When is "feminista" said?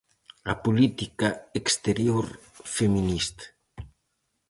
2.75-3.45